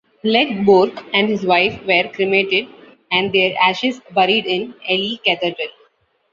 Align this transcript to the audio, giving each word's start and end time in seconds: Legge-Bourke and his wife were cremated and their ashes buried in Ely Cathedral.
Legge-Bourke 0.23 1.03
and 1.13 1.29
his 1.29 1.45
wife 1.45 1.79
were 1.85 2.09
cremated 2.11 2.65
and 3.11 3.31
their 3.31 3.53
ashes 3.61 4.01
buried 4.15 4.47
in 4.47 4.73
Ely 4.89 5.17
Cathedral. 5.23 5.67